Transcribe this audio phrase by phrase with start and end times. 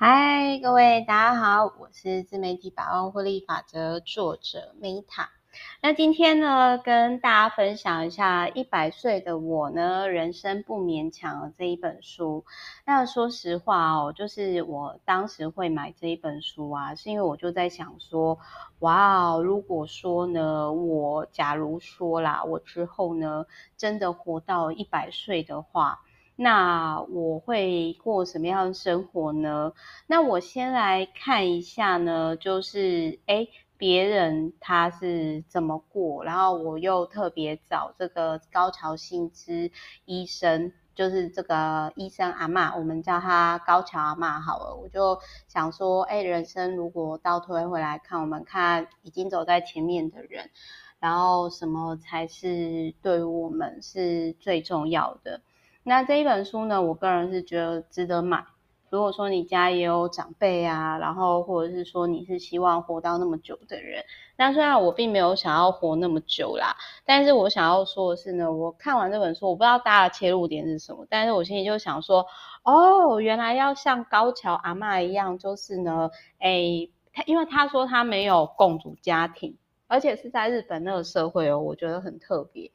[0.00, 5.26] 嗨，各位大家好，我是自媒体百万获利法则作者 Meta。
[5.82, 12.44] 那今天呢，跟大家分享一下《一百岁的我呢，人生不勉强》这一本书。
[12.86, 18.38] 那说实话哦，就是我当时会买这一本书啊，是因为我就在想说，
[18.78, 25.98] 哇哦，如果说呢，我假如说啦，我之后呢，真的活到一百岁的话。
[26.40, 29.72] 那我会过什么样的生活呢？
[30.06, 39.72] 那我先来看一下呢，就是诶，别人他是怎么过，然后我又特别找这个高桥幸之
[40.04, 44.76] 医生，就是这个医生阿嬷，我们叫他高桥阿嬷好了。
[44.76, 45.18] 我就
[45.48, 50.50] 想说，诶，人生如果倒推回来看，我们看已经走在前面的人，
[51.00, 55.40] 然后什么才是对我们是最重要的？
[55.88, 58.44] 那这一本书呢，我个人是觉得值得买。
[58.90, 64.04] 如果说你家也有长辈啊，然后或者是说你是希望活到那么久的人，
[64.36, 72.26] 那虽然我并没有想要活那么久啦，但是我想要说的是呢，我看完这本书，我不知道大家的切入点是什么，但是我心里就想说，
[72.64, 76.90] 哦，原来要像高桥阿嬷一样，就是呢，诶，
[77.24, 82.70] 因为他说他没有共组家庭，而且是在日本那个社会哦，我觉得很特别。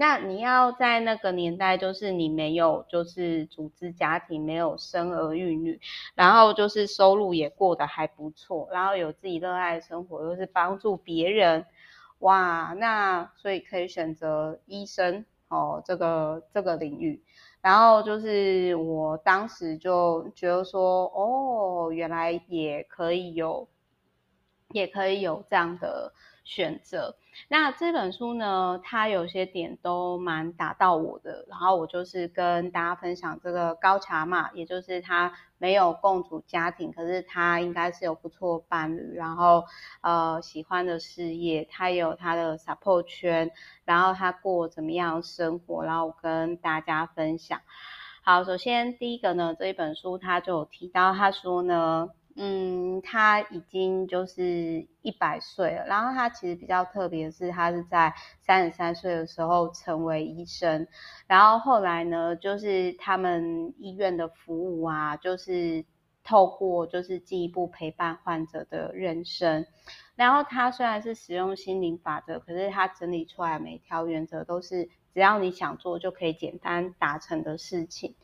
[0.00, 5.80] 那你要在那个年代，就是你没有就是组织家庭，没有生儿育女，
[6.14, 11.66] 然后就是收入也过得还不错，然后有自己热爱的生活，又是帮助别人，
[12.20, 17.20] 哇，那所以可以选择医生哦，这个这个领域。
[17.60, 23.68] 然后就是我当时就觉得说，哦，原来也可以有，
[24.70, 26.12] 也可以有这样的
[26.48, 27.14] 选择。
[27.48, 39.64] 那这本书呢，它有些点都蛮打到我的，然后我就是跟大家分享这个高茶嘛，也就是他没有共组家庭，可是他应该是有不错伴侣，然后
[40.00, 43.50] 呃喜欢的事业，他有他的 support 圈，
[43.84, 47.60] 然后他过怎么样生活，然后我跟大家分享。
[48.22, 52.08] 好，首先第一个呢，这一本书他就有提到，他说呢。
[52.40, 60.86] 嗯，他已经就是一百岁了，然后他其实比较特别是，他是在三十三岁的时候成为医生，
[61.26, 65.84] 然后后来呢，就是他们医院的服务啊，就是
[66.22, 69.66] 透过就是进一步陪伴患者的人生，
[70.18, 74.90] 然后它虽然是使用心灵法则，可是它整理出来每条原则都是。
[75.14, 78.14] 只要你想做，就可以简单达成的事情。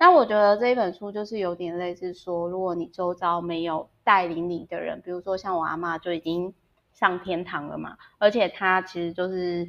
[0.00, 6.52] 那我觉得这一本书就是有点类似说，如果你周遭没有带领你的人，比如说像我阿嬷就已经
[6.92, 9.68] 上天堂了嘛，而且她其实就是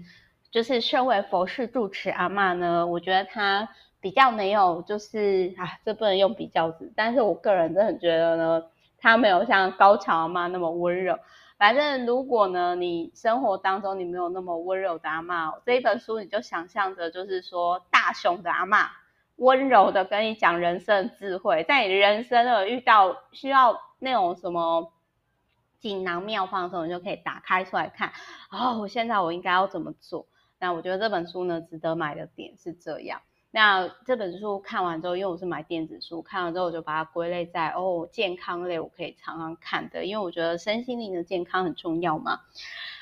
[0.50, 3.70] 就是身为佛事住持阿嬷呢，我觉得她
[4.00, 8.64] 比较没有就是啊，这不能用比较字，但是我个人真的觉得呢，
[8.98, 11.20] 她没有像高桥阿嬷那么温柔。
[11.62, 18.88] 反正如果呢，你生活当中你没有那么温柔的阿嬷，这一本书你就想象着就是说大雄的阿嬷，
[19.36, 24.92] 温柔的跟你讲人生智慧，在你人生有遇到需要那种什么
[25.78, 28.12] 锦囊妙方的时候，你就可以打开出来看。
[28.50, 30.26] 哦，我现在我应该要怎么做？
[30.58, 33.22] 那我觉得这本书呢，值得买的点是这样。
[33.54, 42.40] 那这本书看完之后，因为我是买电子书，看完之后我就把它归类在哦健康类，我可以常常看的，因为我觉得身心灵的健康很重要嘛。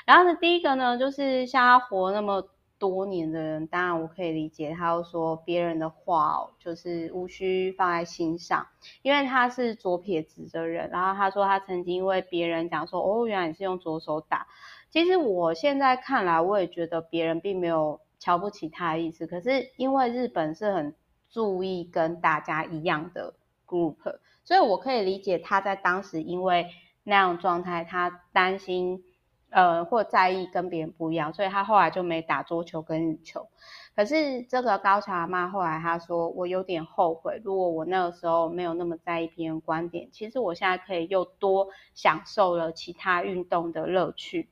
[0.07, 2.49] 然后呢，第一个呢，就是像他活那么
[2.79, 8.65] 多年的人，当然我可以理解他说别人的话哦，就是无需放在心上，
[9.03, 10.89] 因为他是左撇子的人。
[10.89, 14.47] 然后他说他曾经因为别人讲说哦，原来你是用左手打。
[14.89, 18.01] 其实我现在看来，我也觉得别人并没有。
[18.19, 20.93] 瞧不起他的意思，可是因为日本是很
[21.29, 23.33] 注意跟大家一样的
[23.65, 23.95] group，
[24.43, 26.67] 所以我可以理解他在当时因为
[27.03, 29.03] 那样状态，他担心
[29.49, 33.47] 呃或在意跟别人不一样，所以他后来就没打桌球跟羽球。
[33.95, 44.49] 可是这个高桥阿嬷后来他说，我有点后悔，如果我那个时候没有那么在意别人观点，其实我现在可以又多享受了其他运动的乐趣。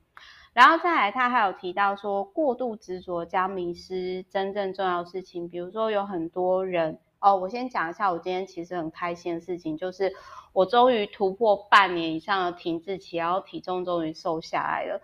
[0.58, 5.48] 然后再来，他还有提到说，过度执着将迷失真正重要的事情。
[5.48, 10.12] 比如说，有很多人哦，我先讲一下，我今天其实很开心的事情，就是
[10.54, 15.00] 我终于突破半年以上的停滞期，然后体重终于瘦下来了。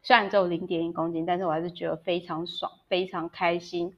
[0.00, 3.94] 虽然只有零点一公斤，但是我还是觉得非常爽，非常开心。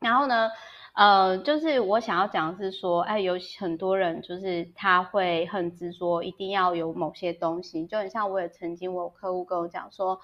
[0.00, 0.48] 然后呢，
[0.94, 10.20] 呃，就是我想要讲的是说，哎，有很多人就是他会很执着，一定要有某些东西，就很像我也曾经，我有客户跟我讲说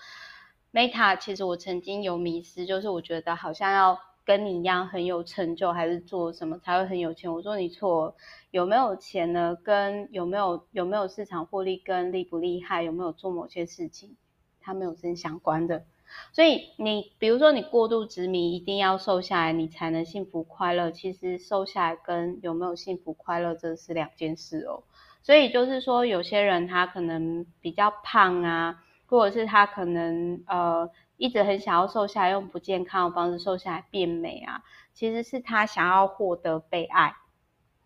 [0.72, 7.32] ，Meta，其实我曾经有迷失，就是我觉得好像要跟你一样很有成就，还是做什么才会很有钱？
[7.32, 8.14] 我说你错，
[8.52, 9.56] 有没有钱呢？
[9.64, 14.14] 跟有没有有没有市场获利，跟厉不厉害，有没有做某些事情，
[14.60, 15.84] 它没有正相关的。
[16.32, 20.90] 所以你比如说你过度执迷，一定要瘦下来，你才能幸福快乐。
[20.90, 24.82] 其实瘦下来跟有没有幸福快乐，这是两件事哦。
[25.22, 34.62] 所以就是说，有些人他可能比较胖啊，或者是他可能呃一直很想要瘦下来，用不健康的方式瘦下来变美啊，
[34.94, 37.14] 其实是他想要获得被爱，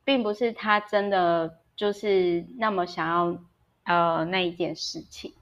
[0.04, 3.38] 并不是他真的就是那么想要
[3.82, 5.32] 呃那一件事情。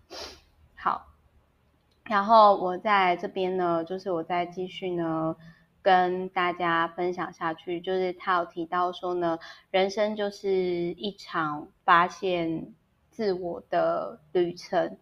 [2.04, 5.36] 然后我在这边呢，就是我再继续呢
[5.82, 9.38] 跟大家分享下去，就是他有提到说呢，
[9.70, 12.72] 人生就是一场发现
[13.10, 14.96] 自我的旅程。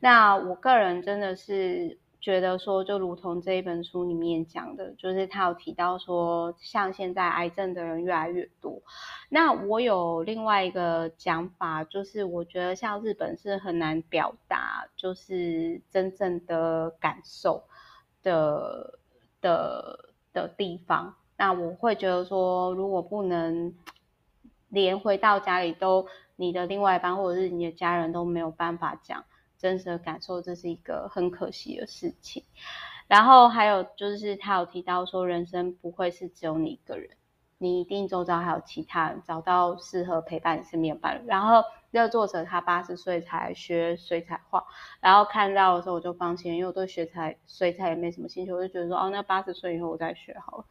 [0.00, 1.98] 那我个人真的是。
[2.26, 8.82] 觉得说，就如同这一本书里面讲的，就是他有提到说，像现在癌症的人越来越多。
[9.28, 17.62] 那我有另外一个讲法，就是我觉得像日本是很难表达，就是真正的感受
[18.24, 18.98] 的
[19.40, 21.14] 的的地方。
[21.36, 23.72] 那我会觉得说，如果不能
[24.68, 29.24] 连回到家里都，你的另外一半或者是你的家人都没有办法讲。
[29.66, 32.44] 真实的感受，这是一个很可惜的事情。
[33.08, 37.10] 然后还有就是，他有提到说，人生不会是只有你一个人，
[37.58, 41.26] 你一定周遭还有其他人，找到适合陪伴你身边的伴侣。
[41.26, 44.64] 然后这个作者他八十岁才学水彩画，
[45.00, 50.64] 然后看到的时候我就放心，因为我对学彩水彩也没什么兴趣，我就觉得说，哦，那八十岁以后我再学好了。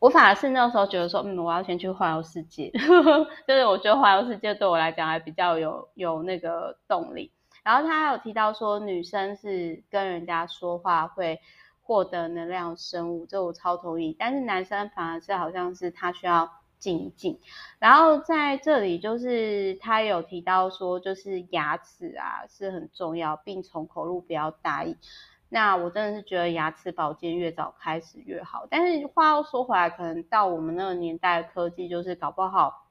[0.00, 2.70] 我反而是那时候觉得说，嗯，我要先去环游世界，
[3.48, 7.32] 就是我觉得环游世界对我来讲还比较有有那个动力。
[7.68, 11.38] 然后他还有提到说，女生是跟人家说话会
[11.82, 14.16] 获得能量生物，这我超同意。
[14.18, 17.38] 但是男生反而是好像是他需要静一静。
[17.78, 24.96] 然后在这里就是他有提到说，就是牙齿啊是很重要，病从口入，不要大意。
[25.50, 28.66] 那我真的是觉得牙齿保健越早开始越好。
[28.70, 32.87] 但是话又说回来，可能到我们那个年代科技就是搞不好。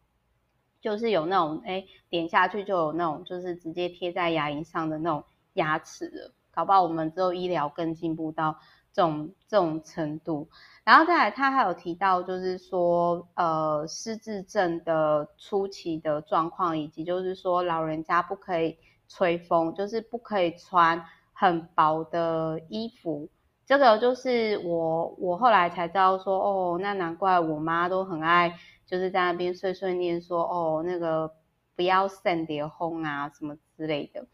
[0.81, 6.33] 就是有那种哎，点下去就有那种，就是直接贴在牙龈上的那种牙齿了。
[6.51, 8.57] 搞不好我们之后医疗更进步到
[8.91, 10.49] 这种这种程度。
[10.83, 18.77] 然后再来，他还有提到，就是说，呃，失智症的初期的状况，以及就是说，老人家不可以
[19.09, 21.03] 吹风，就是不可以穿
[21.33, 23.29] 很薄的衣服。
[23.67, 28.57] 这个就是我我后来才知道说，哦，那难怪我妈都很爱。
[28.85, 31.29] 就是在那边碎碎念说哦，那个
[31.75, 34.25] 不要散叠轰啊什么之类的。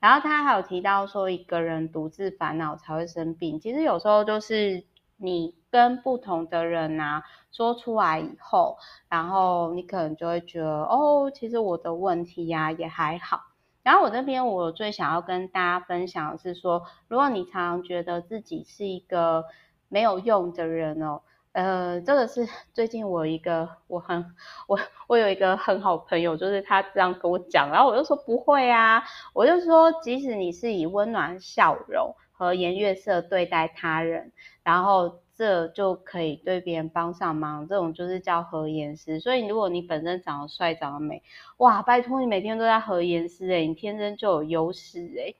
[0.00, 3.60] 然后他还有提到说，一个人独自烦恼才会生病。
[3.60, 4.82] 其实有时候就是
[5.18, 8.78] 你跟不同的人啊说出来以后，
[9.10, 13.42] 然后你可能就会觉得哦，其实我的问题呀也还好。
[13.88, 19.46] 然后我这边我最想要跟大家分享的是说，如果你常常觉得自己是一个
[19.88, 21.22] 没有用的人哦。
[21.52, 24.26] 呃，这个是最近我一个我很
[24.66, 29.02] 我我有一个很好朋友，就是他这样跟我讲，然后我就说不会啊，
[29.32, 34.32] 我就说即使你是以温暖笑容和颜悦色对待他人，
[34.62, 39.20] 然后这就可以对别人帮上忙，这种就是叫和颜师。
[39.20, 41.22] 所以如果你本身长得帅长得美，
[41.58, 45.36] 哇，拜托你每天都在和颜师诶，你天生就有优势诶。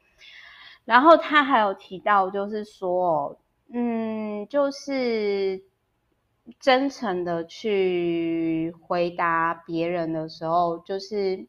[0.84, 3.36] 然后他还有提到就是说，
[3.72, 5.64] 嗯，就是。
[6.58, 11.46] 真诚的去回答别人的时候，就是，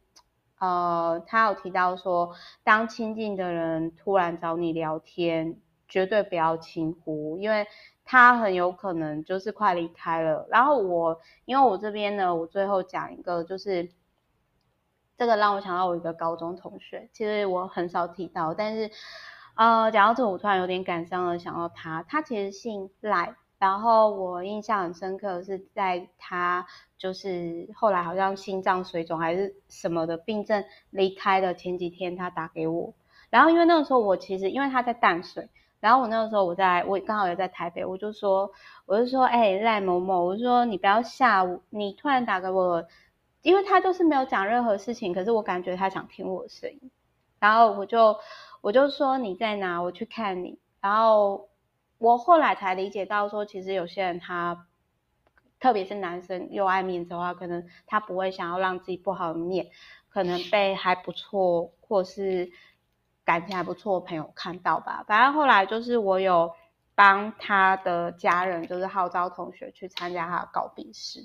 [0.59, 2.35] 呃，他有提到说，
[2.65, 5.55] 当亲近的人突然找你聊天，
[5.87, 7.65] 绝对不要轻忽，因为
[8.11, 10.47] 他很有可能就是快离开了。
[10.49, 13.87] 然后我，因为我这边呢，我最后讲一个，就是
[15.15, 18.89] 这个让我想到我一个高中同学，其实我很少提到，但是，
[19.53, 23.35] 呃，讲到这，我突然有点感伤的想到他，他其实姓赖。
[23.59, 26.65] 然后我印象很深刻是，在他
[26.97, 32.95] 就是后来好像心脏水肿还是什么的病症离开的前几天，他打给我。
[33.29, 35.47] 然后因为那个时候我其实因为他在淡水，
[35.79, 38.51] 然后我那个时候我在我刚好也在台北，我就说
[38.85, 42.85] 我就说哎赖某某，我就说你不要吓我，你突然打给我，
[43.41, 46.91] 因为他就是没有讲任何事情，可是我感觉他想听我的声音，
[47.39, 48.17] 然后我就
[48.61, 51.47] 我就说你在哪，我去看你，然后。
[52.01, 54.67] 我后来才理解到，说其实有些人他，
[55.59, 59.67] 特别是男生又爱面子的话，可能他不会想要让自己不好的面，
[60.07, 62.51] 可能被还不错或是
[63.29, 65.03] 感情还不错的朋友看到吧。
[65.07, 66.51] 反正后来就是我有
[66.95, 71.19] 帮他的家人，就是号召同学去参加他的告别式。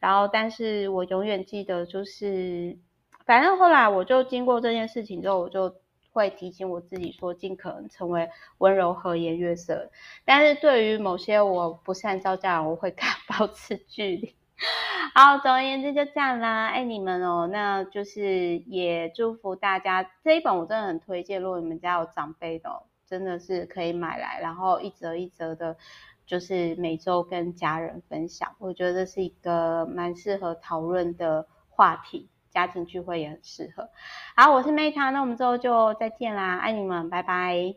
[0.00, 2.78] 然后，但是我永远记得，就是
[3.26, 5.76] 反正后来我就经过这件事情之后，我就
[6.10, 9.90] 会提醒我自己说，尽可能成为温柔和颜悦色。
[10.24, 14.34] 但是对于某些我不善招架，我会跟 他保持距离。
[15.14, 17.48] 好，总而言之就这样啦，爱你们哦。
[17.50, 25.76] 那就是也祝福大家，这一本我真的很推荐，如果你们家有长辈的哦，真的是可以买来，然后一折一折的，
[26.26, 28.54] 就是每周跟家人分享。
[28.58, 33.90] 我觉得这是一个蛮适合讨论的话题，家庭聚会也很适合。
[34.36, 37.74] 好，我是 Meta，那我们之后就再见啦，爱你们，拜拜。